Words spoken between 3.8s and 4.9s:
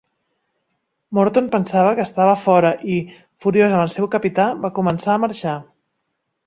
el seu capità, va